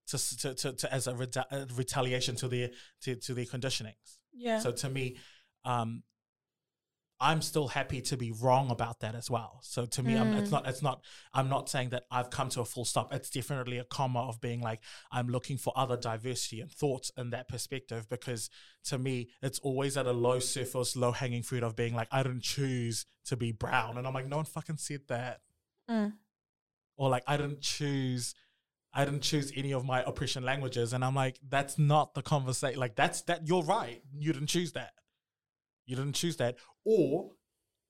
to 0.08 0.38
to, 0.38 0.54
to, 0.56 0.74
to 0.74 0.94
as 0.94 1.08
a, 1.08 1.14
reta- 1.14 1.52
a 1.52 1.68
retaliation 1.74 2.36
to 2.38 2.48
their 2.48 2.70
to, 3.02 3.16
to 3.16 3.34
their 3.34 3.46
conditionings. 3.46 4.18
Yeah. 4.34 4.60
So 4.60 4.72
to 4.72 4.90
me, 4.90 5.18
um, 5.64 6.04
I'm 7.20 7.42
still 7.42 7.70
happy 7.70 8.02
to 8.02 8.18
be 8.18 8.32
wrong 8.34 8.70
about 8.70 9.00
that 9.00 9.16
as 9.16 9.30
well. 9.32 9.60
So 9.64 9.86
to 9.86 10.04
me, 10.04 10.18
I'm, 10.18 10.34
it's 10.34 10.50
Mm. 10.50 10.52
not. 10.52 10.68
It's 10.68 10.82
not. 10.82 11.02
I'm 11.34 11.48
not 11.48 11.70
saying 11.70 11.90
that 11.90 12.04
I've 12.12 12.30
come 12.30 12.50
to 12.50 12.62
a 12.62 12.66
full 12.66 12.84
stop. 12.84 13.14
It's 13.14 13.30
definitely 13.30 13.78
a 13.78 13.86
comma 13.86 14.20
of 14.28 14.42
being 14.42 14.60
like 14.62 14.82
I'm 15.12 15.28
looking 15.30 15.58
for 15.58 15.72
other 15.78 15.96
diversity 15.96 16.60
and 16.60 16.70
thoughts 16.70 17.12
in 17.16 17.30
that 17.30 17.48
perspective. 17.48 18.10
Because 18.10 18.50
to 18.86 18.98
me, 18.98 19.30
it's 19.42 19.60
always 19.60 19.96
at 19.96 20.08
a 20.08 20.12
low 20.12 20.40
surface, 20.40 20.96
low 20.98 21.14
hanging 21.14 21.42
fruit 21.42 21.64
of 21.64 21.76
being 21.78 21.96
like 21.96 22.10
I 22.12 22.22
didn't 22.22 22.44
choose 22.44 23.06
to 23.26 23.38
be 23.38 23.54
brown, 23.54 23.98
and 23.98 24.06
I'm 24.06 24.14
like, 24.14 24.28
no 24.28 24.36
one 24.36 24.46
fucking 24.46 24.78
said 24.78 25.02
that, 25.08 25.40
Mm. 25.90 26.14
or 26.98 27.10
like 27.10 27.24
I 27.28 27.38
didn't 27.38 27.62
choose. 27.62 28.36
I 28.94 29.04
didn't 29.04 29.22
choose 29.24 29.52
any 29.56 29.74
of 29.74 29.84
my 29.86 30.04
oppression 30.04 30.44
languages, 30.44 30.94
and 30.94 31.04
I'm 31.04 31.16
like, 31.16 31.38
that's 31.48 31.78
not 31.78 32.14
the 32.14 32.22
conversation. 32.22 32.80
Like 32.80 32.96
that's 32.96 33.22
that. 33.24 33.48
You're 33.48 33.64
right. 33.64 34.02
You 34.18 34.34
didn't 34.34 34.48
choose 34.48 34.74
that. 34.74 34.92
You 35.86 35.96
didn't 35.96 36.16
choose 36.16 36.38
that, 36.38 36.58
or 36.84 37.32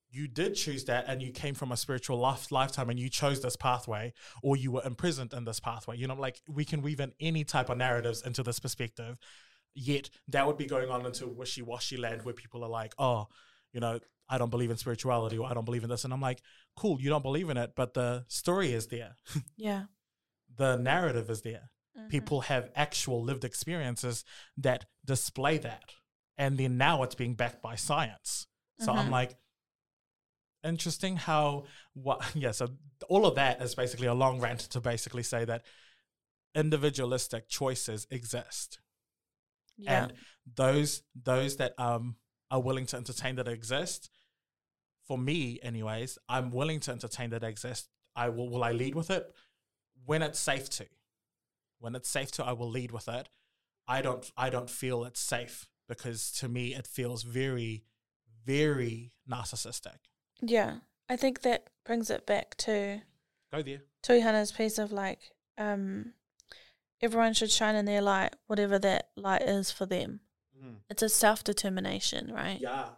you 0.09 0.27
did 0.27 0.55
choose 0.55 0.85
that, 0.85 1.05
and 1.07 1.21
you 1.21 1.31
came 1.31 1.55
from 1.55 1.71
a 1.71 1.77
spiritual 1.77 2.17
life, 2.17 2.51
lifetime, 2.51 2.89
and 2.89 2.99
you 2.99 3.09
chose 3.09 3.41
this 3.41 3.55
pathway, 3.55 4.13
or 4.43 4.55
you 4.55 4.71
were 4.71 4.83
imprisoned 4.83 5.33
in 5.33 5.43
this 5.45 5.59
pathway. 5.59 5.97
You 5.97 6.07
know, 6.07 6.15
like 6.15 6.41
we 6.47 6.63
can 6.65 6.81
weave 6.81 6.99
in 6.99 7.13
any 7.19 7.43
type 7.43 7.69
of 7.69 7.77
narratives 7.77 8.21
into 8.21 8.43
this 8.43 8.59
perspective. 8.59 9.17
Yet 9.73 10.09
that 10.29 10.47
would 10.47 10.57
be 10.57 10.67
going 10.67 10.89
on 10.89 11.05
into 11.05 11.27
wishy-washy 11.27 11.97
land 11.97 12.23
where 12.23 12.33
people 12.33 12.63
are 12.63 12.69
like, 12.69 12.93
oh, 12.97 13.27
you 13.73 13.81
know, 13.81 13.99
I 14.29 14.37
don't 14.37 14.49
believe 14.49 14.71
in 14.71 14.77
spirituality, 14.77 15.37
or 15.37 15.49
I 15.49 15.53
don't 15.53 15.65
believe 15.65 15.83
in 15.83 15.89
this, 15.89 16.05
and 16.05 16.13
I'm 16.13 16.21
like, 16.21 16.41
cool, 16.77 16.99
you 17.01 17.09
don't 17.09 17.21
believe 17.23 17.49
in 17.49 17.57
it, 17.57 17.73
but 17.75 17.93
the 17.93 18.23
story 18.29 18.71
is 18.71 18.87
there, 18.87 19.15
Yeah. 19.57 19.83
the 20.55 20.77
narrative 20.77 21.29
is 21.29 21.41
there 21.41 21.71
Mhm. 21.97 22.09
people 22.09 22.41
have 22.41 22.69
actual 22.75 23.21
lived 23.23 23.43
experiences 23.45 24.23
that 24.57 24.85
display 25.05 25.57
that 25.59 25.83
and 26.37 26.57
then 26.57 26.77
now 26.77 27.03
it's 27.03 27.15
being 27.15 27.33
backed 27.35 27.61
by 27.61 27.75
science. 27.75 28.47
So 28.79 28.91
i'm 28.91 29.07
Mhm. 29.07 29.11
like 29.11 29.37
interesting 30.63 31.15
how 31.15 31.65
what 31.93 32.23
yeah 32.35 32.51
so 32.51 32.67
all 33.07 33.25
of 33.25 33.35
that 33.35 33.61
is 33.61 33.75
basically 33.75 34.07
a 34.07 34.13
long 34.13 34.39
rant 34.41 34.59
to 34.61 34.81
basically 34.81 35.23
say 35.23 35.45
that 35.45 35.63
individualistic 36.55 37.47
choices 37.49 38.07
exist. 38.09 38.79
Yeah. 39.77 40.03
and 40.05 40.13
those 40.55 41.03
those 41.21 41.57
that 41.57 41.77
um 41.79 42.15
are 42.49 42.61
willing 42.61 42.85
to 42.87 42.97
entertain 42.97 43.35
that 43.35 43.47
exist 43.47 44.09
for 45.05 45.17
me 45.17 45.59
anyways 45.61 46.17
i'm 46.29 46.49
willing 46.51 46.79
to 46.79 46.91
entertain 46.91 47.29
that 47.31 47.43
exist 47.43 47.89
i 48.15 48.29
will 48.29 48.49
will 48.49 48.63
i 48.63 48.71
lead 48.71 48.95
with 48.95 49.09
it? 49.11 49.25
When 50.05 50.21
it's 50.21 50.37
safe 50.39 50.69
to. 50.71 50.85
When 51.79 51.95
it's 51.95 52.07
safe 52.09 52.31
to 52.33 52.45
i 52.45 52.53
will 52.53 52.69
lead 52.69 52.91
with 52.91 53.07
it. 53.07 53.27
I 53.87 54.01
don't 54.01 54.31
i 54.37 54.49
don't 54.49 54.69
feel 54.69 55.03
it's 55.05 55.19
safe 55.19 55.67
because 55.87 56.31
to 56.31 56.47
me 56.47 56.73
it 56.73 56.87
feels 56.87 57.23
very 57.23 57.83
very 58.45 59.11
narcissistic 59.29 59.97
yeah. 60.41 60.77
I 61.07 61.15
think 61.15 61.41
that 61.41 61.67
brings 61.85 62.09
it 62.09 62.25
back 62.25 62.55
to 62.57 63.01
go 63.53 63.61
there 63.61 63.81
Tuihana's 64.03 64.51
piece 64.51 64.77
of 64.77 64.91
like, 64.91 65.19
um, 65.57 66.13
everyone 67.01 67.33
should 67.33 67.51
shine 67.51 67.75
in 67.75 67.85
their 67.85 68.01
light, 68.01 68.35
whatever 68.47 68.77
that 68.79 69.09
light 69.15 69.41
is 69.41 69.71
for 69.71 69.85
them. 69.85 70.19
It's 70.89 71.03
a 71.03 71.09
self 71.09 71.43
determination, 71.43 72.31
right? 72.33 72.59
yeah 72.61 72.89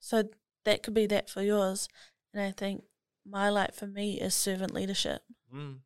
So 0.00 0.24
that 0.64 0.82
could 0.82 0.94
be 0.94 1.06
that 1.06 1.30
for 1.30 1.42
yours. 1.42 1.88
And 2.34 2.42
I 2.42 2.50
think 2.50 2.84
my 3.24 3.48
light 3.48 3.74
for 3.74 3.86
me 3.86 4.20
is 4.20 4.34
servant 4.34 4.74
leadership. 4.74 5.22
mm. 5.54 5.78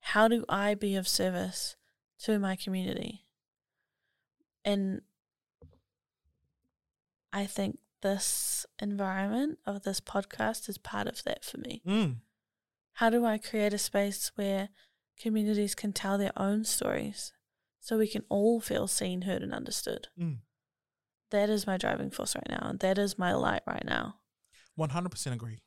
How 0.00 0.26
do 0.26 0.44
I 0.48 0.74
be 0.74 0.96
of 0.96 1.06
service 1.06 1.76
to 2.20 2.38
my 2.38 2.56
community? 2.56 3.24
And 4.64 5.02
I 7.32 7.46
think 7.46 7.78
this 8.02 8.66
environment 8.80 9.58
of 9.66 9.82
this 9.82 10.00
podcast 10.00 10.68
is 10.68 10.78
part 10.78 11.06
of 11.06 11.22
that 11.24 11.44
for 11.44 11.58
me. 11.58 11.82
Mm. 11.86 12.16
How 12.94 13.10
do 13.10 13.24
I 13.24 13.38
create 13.38 13.72
a 13.72 13.78
space 13.78 14.32
where 14.34 14.68
communities 15.18 15.74
can 15.74 15.92
tell 15.92 16.18
their 16.18 16.32
own 16.36 16.64
stories 16.64 17.32
so 17.80 17.96
we 17.98 18.08
can 18.08 18.24
all 18.28 18.60
feel 18.60 18.86
seen, 18.86 19.22
heard, 19.22 19.42
and 19.42 19.54
understood? 19.54 20.08
Mm. 20.18 20.38
That 21.30 21.48
is 21.48 21.66
my 21.66 21.76
driving 21.78 22.10
force 22.10 22.34
right 22.36 22.48
now. 22.48 22.68
And 22.68 22.80
that 22.80 22.98
is 22.98 23.18
my 23.18 23.32
light 23.34 23.62
right 23.66 23.84
now. 23.84 24.16
100% 24.78 25.32
agree 25.32 25.60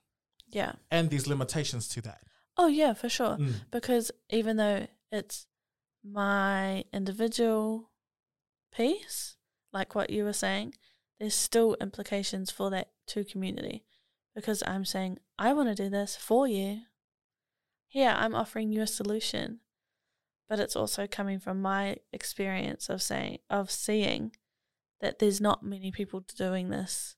Yeah. 0.51 0.73
and 0.91 1.09
there's 1.09 1.27
limitations 1.27 1.87
to 1.89 2.01
that 2.01 2.21
Oh, 2.57 2.67
yeah, 2.67 2.93
for 2.93 3.09
sure. 3.09 3.37
Mm. 3.37 3.53
Because 3.69 4.11
even 4.29 4.55
though 4.57 4.87
it's 5.11 5.45
my 6.03 6.85
individual 6.93 7.91
piece, 8.71 9.35
like 9.73 9.93
what 9.95 10.09
you 10.09 10.23
were 10.23 10.33
saying, 10.33 10.73
there's 11.19 11.35
still 11.35 11.75
implications 11.79 12.51
for 12.51 12.69
that 12.71 12.89
to 13.07 13.23
community. 13.23 13.83
Because 14.35 14.61
I'm 14.67 14.83
saying, 14.83 15.19
I 15.39 15.53
want 15.53 15.69
to 15.69 15.83
do 15.83 15.89
this 15.89 16.15
for 16.15 16.47
you. 16.47 16.81
Here, 17.87 18.13
I'm 18.15 18.35
offering 18.35 18.71
you 18.71 18.81
a 18.81 18.87
solution. 18.87 19.59
But 20.49 20.59
it's 20.59 20.75
also 20.75 21.07
coming 21.07 21.39
from 21.39 21.61
my 21.61 21.97
experience 22.11 22.89
of 22.89 23.01
saying, 23.01 23.39
of 23.49 23.71
seeing 23.71 24.33
that 25.01 25.19
there's 25.19 25.41
not 25.41 25.63
many 25.63 25.91
people 25.91 26.25
doing 26.35 26.69
this. 26.69 27.15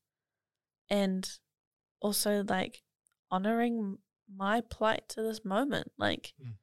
And 0.90 1.30
also, 2.00 2.44
like, 2.48 2.84
honoring 3.32 3.98
my 4.34 4.62
plight 4.62 5.10
to 5.10 5.22
this 5.22 5.44
moment. 5.44 5.92
Like, 5.98 6.34
Mm. 6.42 6.54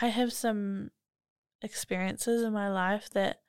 I 0.00 0.08
have 0.08 0.32
some 0.32 0.90
experiences 1.62 2.42
in 2.42 2.52
my 2.52 2.68
life 2.68 3.08
that 3.10 3.43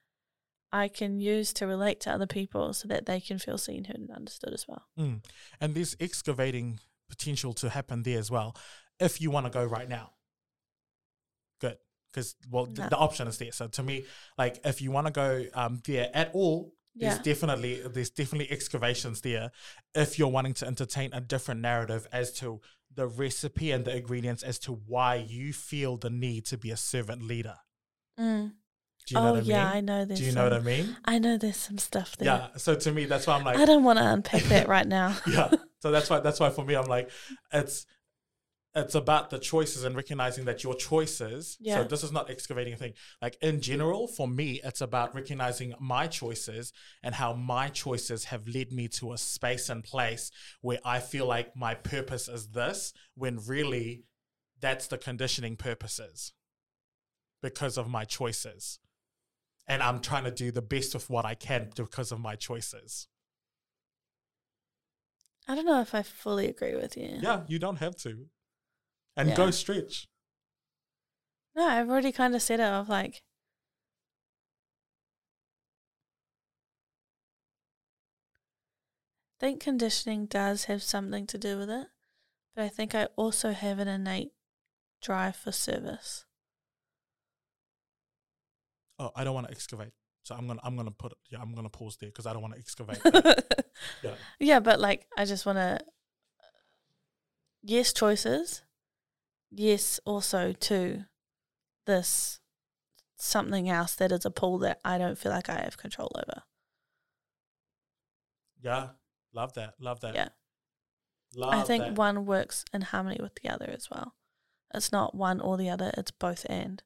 I 0.71 0.87
can 0.87 1.19
use 1.19 1.53
to 1.53 1.67
relate 1.67 1.99
to 2.01 2.11
other 2.11 2.27
people 2.27 2.73
so 2.73 2.87
that 2.87 3.05
they 3.05 3.19
can 3.19 3.39
feel 3.39 3.57
seen, 3.57 3.85
heard, 3.85 3.97
and 3.97 4.11
understood 4.11 4.53
as 4.53 4.67
well. 4.67 4.83
Mm. 4.99 5.23
And 5.61 5.75
there's 5.75 5.95
excavating 5.99 6.79
potential 7.09 7.53
to 7.53 7.69
happen 7.69 8.03
there 8.03 8.19
as 8.19 8.29
well. 8.29 8.55
If 8.99 9.21
you 9.21 9.31
want 9.31 9.45
to 9.45 9.51
go 9.51 9.63
right 9.63 9.87
now, 9.87 10.11
good. 11.61 11.77
Because, 12.11 12.35
well, 12.49 12.65
th- 12.65 12.77
No. 12.77 12.89
the 12.89 12.97
option 12.97 13.27
is 13.27 13.37
there. 13.37 13.51
So 13.51 13.67
to 13.67 13.83
me, 13.83 14.05
like, 14.37 14.59
if 14.65 14.81
you 14.81 14.91
want 14.91 15.07
to 15.07 15.11
go 15.11 15.45
um, 15.53 15.81
there 15.85 16.09
at 16.13 16.31
all, 16.33 16.73
there's 16.97 17.19
definitely 17.19 17.81
there's 17.85 18.09
definitely 18.09 18.49
excavations 18.49 19.19
there. 19.19 19.51
If 19.93 20.17
you're 20.17 20.29
wanting 20.29 20.53
to 20.55 20.65
entertain 20.67 21.11
a 21.11 21.19
different 21.19 21.59
narrative 21.59 22.07
as 22.13 22.31
to 22.39 22.61
the 22.93 23.05
recipe 23.05 23.71
and 23.71 23.83
the 23.83 23.97
ingredients 23.97 24.43
as 24.43 24.57
to 24.59 24.71
why 24.71 25.15
you 25.15 25.51
feel 25.51 25.97
the 25.97 26.09
need 26.09 26.45
to 26.45 26.57
be 26.57 26.71
a 26.71 26.77
servant 26.77 27.21
leader. 27.21 27.55
Mm. 28.17 28.53
Do 29.05 29.15
you 29.15 29.19
oh 29.19 29.23
know 29.23 29.33
what 29.33 29.43
I 29.43 29.45
yeah, 29.45 29.65
mean? 29.65 29.73
I 29.73 29.81
know 29.81 30.05
this. 30.05 30.19
Do 30.19 30.25
you 30.25 30.31
know 30.31 30.43
what 30.43 30.53
I 30.53 30.59
mean? 30.59 30.97
I 31.05 31.19
know 31.19 31.37
there's 31.37 31.57
some 31.57 31.77
stuff 31.77 32.17
there. 32.17 32.25
Yeah. 32.27 32.47
So 32.57 32.75
to 32.75 32.91
me, 32.91 33.05
that's 33.05 33.27
why 33.27 33.35
I'm 33.35 33.43
like, 33.43 33.57
I 33.57 33.65
don't 33.65 33.83
want 33.83 33.99
to 33.99 34.11
unpack 34.11 34.43
that 34.43 34.67
right 34.67 34.87
now. 34.87 35.15
yeah. 35.27 35.51
So 35.81 35.91
that's 35.91 36.09
why 36.09 36.19
that's 36.19 36.39
why 36.39 36.49
for 36.49 36.65
me 36.65 36.73
I'm 36.73 36.87
like 36.87 37.11
it's 37.53 37.85
it's 38.75 38.93
about 38.93 39.29
the 39.29 39.39
choices 39.39 39.85
and 39.85 39.95
recognizing 39.95 40.45
that 40.45 40.63
your 40.63 40.75
choices. 40.75 41.57
Yeah. 41.61 41.75
So 41.75 41.83
this 41.85 42.03
is 42.03 42.11
not 42.11 42.29
excavating 42.29 42.73
a 42.73 42.75
thing. 42.75 42.93
Like 43.21 43.37
in 43.41 43.61
general, 43.61 44.07
for 44.07 44.27
me, 44.27 44.59
it's 44.63 44.81
about 44.81 45.15
recognizing 45.15 45.73
my 45.79 46.07
choices 46.07 46.73
and 47.01 47.15
how 47.15 47.33
my 47.33 47.69
choices 47.69 48.25
have 48.25 48.47
led 48.47 48.73
me 48.73 48.89
to 48.89 49.13
a 49.13 49.17
space 49.17 49.69
and 49.69 49.83
place 49.83 50.29
where 50.61 50.79
I 50.83 50.99
feel 50.99 51.25
like 51.25 51.55
my 51.55 51.73
purpose 51.73 52.27
is 52.27 52.47
this, 52.47 52.91
when 53.15 53.39
really 53.47 54.03
that's 54.59 54.87
the 54.87 54.97
conditioning 54.97 55.55
purposes 55.55 56.33
because 57.41 57.77
of 57.77 57.87
my 57.87 58.03
choices. 58.03 58.79
And 59.67 59.81
I'm 59.81 59.99
trying 59.99 60.25
to 60.25 60.31
do 60.31 60.51
the 60.51 60.61
best 60.61 60.93
with 60.93 61.09
what 61.09 61.25
I 61.25 61.33
can 61.33 61.71
because 61.75 62.11
of 62.11 62.19
my 62.19 62.35
choices. 62.35 63.07
I 65.47 65.55
don't 65.55 65.65
know 65.65 65.81
if 65.81 65.93
I 65.93 66.01
fully 66.03 66.47
agree 66.47 66.75
with 66.75 66.97
you. 66.97 67.19
Yeah, 67.21 67.43
you 67.47 67.59
don't 67.59 67.77
have 67.77 67.95
to. 67.97 68.29
And 69.15 69.29
Yeah. 69.29 69.35
go 69.35 69.51
stretch. 69.51 70.07
No, 71.55 71.65
I've 71.67 71.89
already 71.89 72.11
kind 72.11 72.35
of 72.35 72.41
said 72.41 72.59
it 72.59 72.63
of 72.63 72.89
like 72.89 73.23
I 79.37 79.39
think 79.39 79.61
conditioning 79.61 80.25
does 80.25 80.65
have 80.65 80.81
something 80.81 81.27
to 81.27 81.37
do 81.37 81.57
with 81.57 81.69
it, 81.69 81.87
but 82.55 82.63
I 82.63 82.69
think 82.69 82.95
I 82.95 83.05
also 83.15 83.51
have 83.51 83.79
an 83.79 83.87
innate 83.87 84.33
drive 85.01 85.35
for 85.35 85.51
service. 85.51 86.24
Oh, 88.99 89.11
I 89.15 89.23
don't 89.23 89.33
want 89.33 89.47
to 89.47 89.51
excavate. 89.51 89.91
So 90.23 90.33
I'm 90.33 90.47
gonna 90.47 90.59
I'm 90.63 90.75
gonna 90.75 90.91
put 90.91 91.13
yeah 91.29 91.39
I'm 91.39 91.53
gonna 91.53 91.69
pause 91.69 91.97
there 91.97 92.09
because 92.09 92.25
I 92.25 92.33
don't 92.33 92.41
want 92.41 92.55
to 92.55 92.59
excavate. 92.59 92.99
yeah. 94.03 94.15
yeah, 94.39 94.59
but 94.59 94.79
like 94.79 95.05
I 95.15 95.25
just 95.25 95.45
want 95.45 95.57
to 95.57 95.75
uh, 95.75 96.47
yes 97.61 97.93
choices, 97.93 98.63
yes 99.51 99.99
also 100.05 100.51
to 100.51 101.05
this 101.85 102.39
something 103.17 103.69
else 103.69 103.93
that 103.95 104.11
is 104.11 104.25
a 104.25 104.31
pull 104.31 104.57
that 104.59 104.79
I 104.83 104.97
don't 104.97 105.17
feel 105.17 105.31
like 105.31 105.47
I 105.47 105.61
have 105.61 105.77
control 105.77 106.11
over. 106.15 106.41
Yeah, 108.63 108.87
love 109.31 109.53
that. 109.53 109.75
Love 109.79 109.99
that. 110.01 110.15
Yeah. 110.15 110.29
love 111.35 111.53
I 111.53 111.61
think 111.61 111.83
that. 111.83 111.93
one 111.93 112.25
works 112.25 112.65
in 112.73 112.81
harmony 112.81 113.19
with 113.21 113.35
the 113.35 113.49
other 113.49 113.69
as 113.69 113.89
well. 113.91 114.15
It's 114.73 114.91
not 114.91 115.13
one 115.13 115.39
or 115.39 115.55
the 115.55 115.69
other, 115.69 115.91
it's 115.95 116.11
both 116.11 116.47
and. 116.49 116.81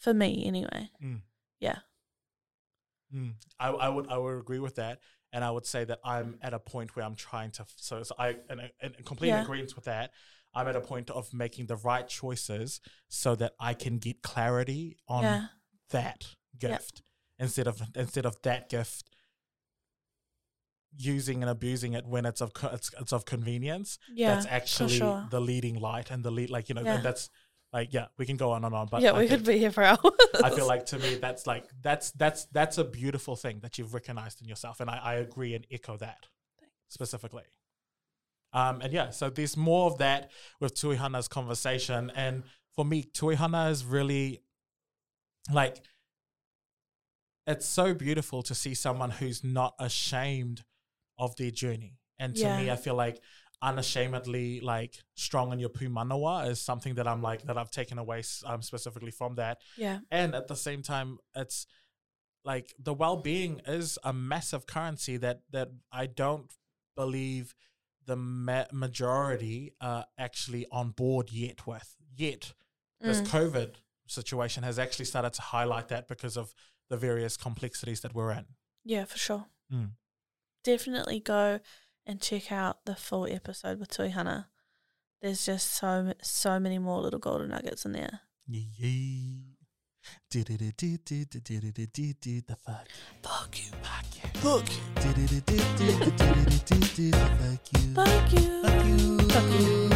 For 0.00 0.12
me, 0.14 0.44
anyway. 0.46 0.90
Mm. 1.02 1.20
Yeah. 1.60 1.78
Mm. 3.14 3.34
I, 3.58 3.68
I 3.68 3.88
would 3.88 4.08
I 4.08 4.16
would 4.18 4.38
agree 4.38 4.58
with 4.60 4.76
that, 4.76 4.98
and 5.32 5.44
I 5.44 5.50
would 5.50 5.66
say 5.66 5.84
that 5.84 6.00
I'm 6.04 6.38
at 6.42 6.54
a 6.54 6.58
point 6.58 6.96
where 6.96 7.04
I'm 7.04 7.16
trying 7.16 7.50
to. 7.52 7.66
So, 7.76 8.02
so 8.02 8.14
I 8.18 8.36
and 8.48 8.60
in 8.82 8.94
complete 9.04 9.28
Yeah. 9.28 9.42
agreement 9.42 9.76
with 9.76 9.84
that. 9.84 10.10
I'm 10.52 10.66
at 10.66 10.74
a 10.74 10.80
point 10.80 11.10
of 11.10 11.32
making 11.32 11.66
the 11.66 11.76
right 11.76 12.08
choices 12.08 12.80
so 13.08 13.36
that 13.36 13.52
I 13.60 13.72
can 13.72 13.98
get 13.98 14.20
clarity 14.20 14.96
on 15.06 15.22
yeah. 15.22 15.44
that 15.90 16.26
gift 16.58 17.02
instead 17.38 17.68
of 17.68 17.80
instead 17.94 18.26
of 18.26 18.40
that 18.42 18.68
gift 18.68 19.10
using 20.96 21.42
and 21.42 21.50
abusing 21.50 21.92
it 21.92 22.04
when 22.04 22.26
it's 22.26 22.40
of 22.40 22.52
co- 22.52 22.70
it's, 22.72 22.90
it's 23.00 23.12
of 23.12 23.24
convenience. 23.24 23.98
Yeah. 24.12 24.34
that's 24.34 24.46
actually 24.46 24.96
sure. 24.98 25.26
the 25.30 25.40
leading 25.40 25.78
light 25.78 26.10
and 26.10 26.24
the 26.24 26.32
lead 26.32 26.50
like 26.50 26.68
you 26.68 26.74
know 26.74 26.82
Yeah. 26.82 26.96
and 26.96 27.04
that's 27.04 27.30
like 27.72 27.92
yeah 27.92 28.06
we 28.18 28.26
can 28.26 28.36
go 28.36 28.50
on 28.50 28.64
and 28.64 28.74
on 28.74 28.88
but 28.90 29.00
yeah, 29.00 29.12
I 29.12 29.20
we 29.20 29.28
could 29.28 29.44
be 29.44 29.58
here 29.58 29.70
for 29.70 29.82
hours. 29.84 29.98
I 30.42 30.50
feel 30.50 30.66
like 30.66 30.86
to 30.86 30.98
me 30.98 31.14
that's 31.16 31.46
like 31.46 31.66
that's 31.82 32.10
that's 32.12 32.46
that's 32.46 32.78
a 32.78 32.84
beautiful 32.84 33.36
thing 33.36 33.60
that 33.60 33.78
you've 33.78 33.94
recognized 33.94 34.42
in 34.42 34.48
yourself, 34.48 34.80
and 34.80 34.90
I, 34.90 34.98
I 34.98 35.14
agree 35.14 35.54
and 35.54 35.66
echo 35.70 35.96
that 35.98 36.26
specifically. 36.88 37.44
Um, 38.52 38.80
and 38.80 38.92
yeah, 38.92 39.10
so 39.10 39.30
there's 39.30 39.56
more 39.56 39.86
of 39.86 39.98
that 39.98 40.30
with 40.60 40.74
Tuihana's 40.74 41.28
conversation, 41.28 42.10
and 42.16 42.42
for 42.74 42.84
me, 42.84 43.04
Tuihana 43.04 43.70
is 43.70 43.84
really 43.84 44.42
like 45.52 45.80
it's 47.46 47.66
so 47.66 47.94
beautiful 47.94 48.42
to 48.42 48.54
see 48.54 48.74
someone 48.74 49.10
who's 49.10 49.42
not 49.42 49.74
ashamed 49.78 50.64
of 51.18 51.36
their 51.36 51.50
journey. 51.50 51.98
And 52.18 52.36
to 52.36 52.56
me, 52.58 52.70
I 52.70 52.76
feel 52.76 52.94
like 52.94 53.20
unashamedly 53.62 54.60
like 54.60 54.94
strong 55.14 55.52
in 55.52 55.58
your 55.58 55.68
pumanawa 55.68 56.48
is 56.48 56.60
something 56.60 56.94
that 56.94 57.06
I'm 57.06 57.22
like 57.22 57.42
that 57.42 57.56
I've 57.58 57.70
taken 57.70 57.98
away 57.98 58.22
um, 58.46 58.62
specifically 58.62 59.10
from 59.10 59.34
that 59.36 59.58
yeah. 59.76 59.98
and 60.10 60.34
at 60.34 60.48
the 60.48 60.56
same 60.56 60.82
time 60.82 61.18
it's 61.34 61.66
like 62.44 62.74
the 62.78 62.94
well-being 62.94 63.60
is 63.66 63.98
a 64.02 64.12
massive 64.12 64.66
currency 64.66 65.18
that 65.18 65.40
that 65.50 65.68
i 65.92 66.06
don't 66.06 66.50
believe 66.96 67.54
the 68.06 68.16
ma- 68.16 68.64
majority 68.72 69.74
are 69.80 70.06
actually 70.18 70.64
on 70.72 70.90
board 70.90 71.30
yet 71.30 71.66
with 71.66 71.96
yet 72.16 72.54
this 73.00 73.20
Mm. 73.20 73.26
covid 73.26 73.74
situation 74.06 74.62
has 74.62 74.78
actually 74.78 75.04
started 75.04 75.32
to 75.34 75.42
highlight 75.42 75.88
that 75.88 76.08
because 76.08 76.36
of 76.38 76.54
the 76.88 76.96
various 76.96 77.36
complexities 77.36 78.00
that 78.00 78.14
we're 78.14 78.32
in 78.32 78.46
Yeah, 78.84 79.04
for 79.04 79.18
sure. 79.18 79.44
Mm. 79.72 79.90
Definitely 80.64 81.20
go 81.20 81.60
and 82.10 82.20
check 82.20 82.50
out 82.50 82.84
the 82.86 82.96
full 82.96 83.24
episode 83.30 83.78
with 83.78 83.88
Tuihana. 83.88 84.46
There's 85.22 85.46
just 85.46 85.74
so 85.74 86.12
so 86.20 86.58
many 86.58 86.78
more 86.78 87.00
little 87.00 87.20
golden 87.20 87.50
nuggets 87.50 87.84
in 87.84 87.92
there. 87.92 88.22
Yeah, 88.48 88.62
yeah. 88.78 89.54
Fuck. 92.64 93.56
You. 93.56 93.70
Fuck 93.82 94.06
you. 94.16 94.40
Fuck 94.40 94.72
you. 97.72 97.94
Fuck 97.94 98.32
you. 98.32 99.18
Fuck 99.28 99.50
you. 99.60 99.88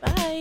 Bye. 0.00 0.39